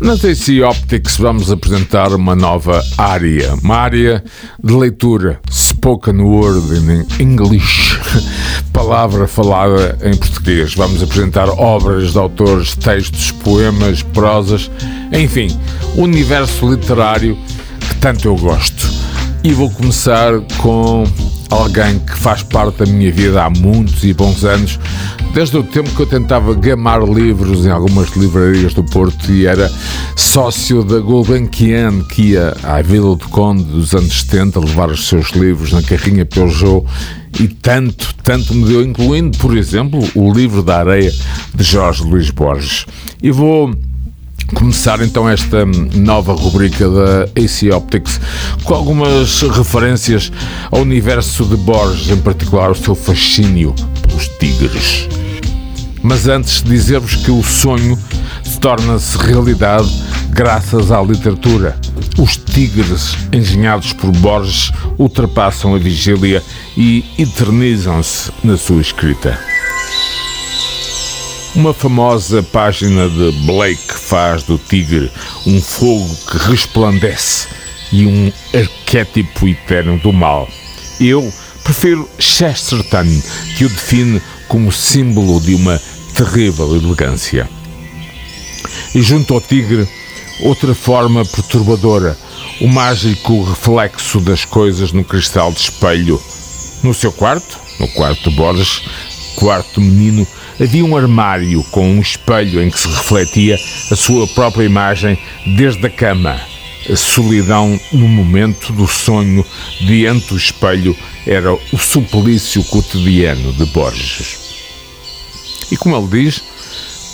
[0.00, 4.22] Na TC Optics vamos apresentar uma nova área, uma área
[4.62, 7.98] de leitura, spoken word in English,
[8.70, 10.74] palavra falada em português.
[10.74, 14.70] Vamos apresentar obras de autores, textos, poemas, prosas,
[15.12, 15.48] enfim,
[15.96, 17.38] o universo literário
[17.80, 18.92] que tanto eu gosto.
[19.42, 21.04] E vou começar com
[21.54, 24.78] alguém que faz parte da minha vida há muitos e bons anos,
[25.32, 29.70] desde o tempo que eu tentava gamar livros em algumas livrarias do Porto e era
[30.16, 35.30] sócio da Gulbenkian, que ia à Vila do Conde dos anos 70 levar os seus
[35.30, 36.84] livros na carrinha Peugeot
[37.40, 41.12] e tanto, tanto me deu, incluindo, por exemplo, o livro da areia
[41.54, 42.86] de Jorge Luís Borges.
[43.22, 43.74] E vou
[44.54, 48.20] começar então esta nova rubrica da AC Optics
[48.62, 50.32] com algumas referências
[50.70, 55.08] ao universo de Borges, em particular o seu fascínio pelos tigres.
[56.02, 57.98] Mas antes dizer-vos que o sonho
[58.64, 59.88] torna-se realidade
[60.30, 61.76] graças à literatura.
[62.18, 66.42] Os tigres engenhados por Borges ultrapassam a vigília
[66.76, 69.53] e eternizam-se na sua escrita.
[71.54, 75.08] Uma famosa página de Blake faz do tigre
[75.46, 77.46] um fogo que resplandece
[77.92, 80.48] e um arquétipo eterno do mal.
[81.00, 83.06] Eu prefiro Chesterton,
[83.56, 85.80] que o define como símbolo de uma
[86.16, 87.48] terrível elegância.
[88.92, 89.88] E junto ao tigre,
[90.40, 92.18] outra forma perturbadora,
[92.60, 96.20] o mágico reflexo das coisas no cristal de espelho.
[96.82, 98.82] No seu quarto, no quarto de Borges,
[99.36, 100.26] quarto menino,
[100.60, 103.58] havia um armário com um espelho em que se refletia
[103.90, 106.40] a sua própria imagem desde a cama.
[106.88, 109.44] A solidão no momento do sonho
[109.80, 110.94] diante do espelho
[111.26, 114.38] era o suplício cotidiano de Borges.
[115.70, 116.42] E como ele diz,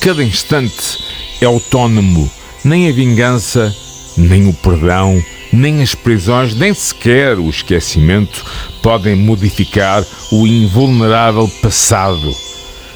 [0.00, 0.98] cada instante
[1.40, 2.28] é autónomo,
[2.64, 3.74] nem a vingança,
[4.16, 8.44] nem o perdão, nem as prisões, nem sequer o esquecimento
[8.82, 12.49] podem modificar o invulnerável passado.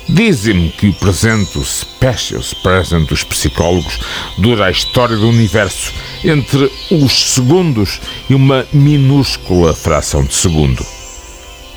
[0.08, 3.98] Dizem-me que o presente, o specials present dos psicólogos,
[4.36, 5.92] dura a história do universo
[6.22, 10.84] entre os segundos e uma minúscula fração de segundo.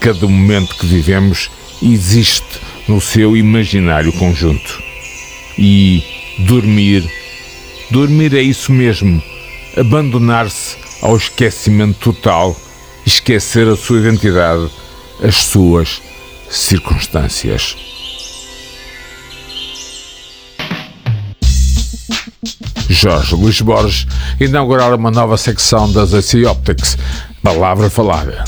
[0.02, 1.50] Cada momento que vivemos
[1.82, 4.84] existe no seu imaginário conjunto.
[5.58, 6.04] E
[6.40, 7.10] dormir,
[7.90, 9.24] dormir é isso mesmo,
[9.78, 12.56] abandonar-se ao esquecimento total,
[13.06, 14.70] esquecer a sua identidade,
[15.24, 16.02] as suas
[16.50, 17.97] circunstâncias.
[22.90, 24.08] Jorge Luís Borges
[24.40, 26.98] inaugurar uma nova secção das AC Optics,
[27.42, 28.44] Palavra Falada.